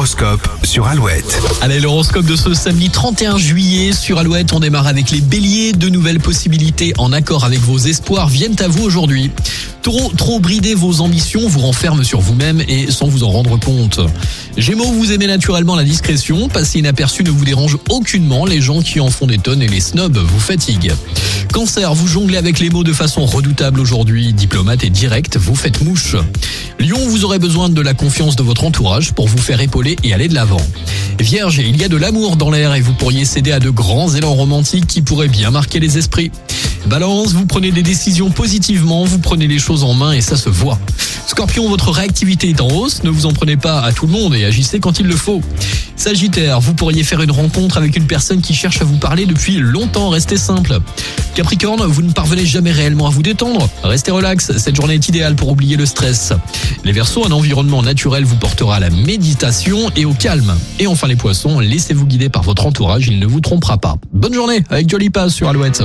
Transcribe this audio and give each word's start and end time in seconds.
Horoscope. 0.00 0.59
Allez, 1.62 1.80
l'horoscope 1.80 2.26
de 2.26 2.36
ce 2.36 2.54
samedi 2.54 2.90
31 2.90 3.38
juillet 3.38 3.92
sur 3.92 4.18
Alouette. 4.18 4.52
On 4.52 4.60
démarre 4.60 4.86
avec 4.86 5.10
les 5.10 5.20
béliers. 5.20 5.72
De 5.72 5.88
nouvelles 5.88 6.20
possibilités 6.20 6.92
en 6.96 7.12
accord 7.12 7.44
avec 7.44 7.58
vos 7.58 7.76
espoirs 7.76 8.28
viennent 8.28 8.54
à 8.60 8.68
vous 8.68 8.84
aujourd'hui. 8.84 9.32
Trop, 9.82 10.12
trop 10.16 10.38
brider 10.38 10.74
vos 10.74 11.00
ambitions 11.00 11.48
vous 11.48 11.58
renferme 11.58 12.04
sur 12.04 12.20
vous-même 12.20 12.62
et 12.68 12.88
sans 12.90 13.08
vous 13.08 13.24
en 13.24 13.30
rendre 13.30 13.58
compte. 13.58 13.98
Gémeaux, 14.56 14.92
vous 14.92 15.10
aimez 15.10 15.26
naturellement 15.26 15.74
la 15.74 15.82
discrétion. 15.82 16.48
Passer 16.48 16.78
inaperçu 16.78 17.24
ne 17.24 17.30
vous 17.30 17.44
dérange 17.44 17.76
aucunement. 17.88 18.44
Les 18.44 18.60
gens 18.60 18.80
qui 18.80 19.00
en 19.00 19.10
font 19.10 19.26
des 19.26 19.38
tonnes 19.38 19.62
et 19.62 19.68
les 19.68 19.80
snobs 19.80 20.18
vous 20.18 20.40
fatiguent. 20.40 20.92
Cancer, 21.52 21.92
vous 21.94 22.06
jonglez 22.06 22.36
avec 22.36 22.60
les 22.60 22.70
mots 22.70 22.84
de 22.84 22.92
façon 22.92 23.26
redoutable 23.26 23.80
aujourd'hui. 23.80 24.32
Diplomate 24.32 24.84
et 24.84 24.90
direct, 24.90 25.36
vous 25.36 25.56
faites 25.56 25.82
mouche. 25.82 26.14
Lion, 26.78 27.00
vous 27.08 27.24
aurez 27.24 27.38
besoin 27.38 27.68
de 27.68 27.80
la 27.80 27.94
confiance 27.94 28.36
de 28.36 28.42
votre 28.42 28.64
entourage 28.64 29.12
pour 29.12 29.26
vous 29.26 29.38
faire 29.38 29.60
épauler 29.60 29.96
et 30.04 30.14
aller 30.14 30.28
de 30.28 30.34
l'avant. 30.34 30.59
Vierge, 31.18 31.58
il 31.58 31.76
y 31.76 31.84
a 31.84 31.88
de 31.88 31.96
l'amour 31.96 32.36
dans 32.36 32.50
l'air 32.50 32.74
et 32.74 32.80
vous 32.80 32.94
pourriez 32.94 33.24
céder 33.24 33.52
à 33.52 33.60
de 33.60 33.70
grands 33.70 34.14
élans 34.14 34.34
romantiques 34.34 34.86
qui 34.86 35.02
pourraient 35.02 35.28
bien 35.28 35.50
marquer 35.50 35.78
les 35.78 35.98
esprits. 35.98 36.30
Balance, 36.86 37.32
vous 37.32 37.46
prenez 37.46 37.70
des 37.72 37.82
décisions 37.82 38.30
positivement, 38.30 39.04
vous 39.04 39.18
prenez 39.18 39.46
les 39.46 39.58
choses 39.58 39.84
en 39.84 39.92
main 39.92 40.12
et 40.12 40.22
ça 40.22 40.36
se 40.36 40.48
voit. 40.48 40.78
Scorpion, 41.26 41.68
votre 41.68 41.90
réactivité 41.90 42.48
est 42.48 42.60
en 42.60 42.68
hausse, 42.68 43.02
ne 43.04 43.10
vous 43.10 43.26
en 43.26 43.32
prenez 43.32 43.56
pas 43.56 43.80
à 43.80 43.92
tout 43.92 44.06
le 44.06 44.12
monde 44.12 44.34
et 44.34 44.44
agissez 44.44 44.80
quand 44.80 44.98
il 44.98 45.06
le 45.06 45.16
faut. 45.16 45.42
Sagittaire, 45.94 46.60
vous 46.60 46.74
pourriez 46.74 47.04
faire 47.04 47.20
une 47.20 47.30
rencontre 47.30 47.76
avec 47.76 47.96
une 47.96 48.06
personne 48.06 48.40
qui 48.40 48.54
cherche 48.54 48.80
à 48.80 48.84
vous 48.84 48.96
parler 48.96 49.26
depuis 49.26 49.58
longtemps, 49.58 50.08
restez 50.08 50.38
simple. 50.38 50.80
Capricorne, 51.34 51.82
vous 51.82 52.02
ne 52.02 52.12
parvenez 52.12 52.44
jamais 52.44 52.72
réellement 52.72 53.06
à 53.06 53.10
vous 53.10 53.22
détendre. 53.22 53.68
Restez 53.82 54.10
relax, 54.10 54.56
cette 54.58 54.76
journée 54.76 54.94
est 54.94 55.08
idéale 55.08 55.36
pour 55.36 55.48
oublier 55.48 55.76
le 55.76 55.86
stress. 55.86 56.32
Les 56.84 56.92
Verseaux, 56.92 57.26
un 57.26 57.30
environnement 57.30 57.82
naturel 57.82 58.24
vous 58.24 58.36
portera 58.36 58.76
à 58.76 58.80
la 58.80 58.90
méditation 58.90 59.90
et 59.96 60.04
au 60.04 60.12
calme. 60.12 60.54
Et 60.78 60.86
enfin 60.86 61.06
les 61.06 61.16
Poissons, 61.16 61.60
laissez-vous 61.60 62.06
guider 62.06 62.28
par 62.28 62.42
votre 62.42 62.66
entourage, 62.66 63.08
il 63.08 63.18
ne 63.18 63.26
vous 63.26 63.40
trompera 63.40 63.78
pas. 63.78 63.96
Bonne 64.12 64.34
journée 64.34 64.62
avec 64.70 64.88
Jolipa 64.88 65.28
sur 65.28 65.48
Alouette. 65.48 65.82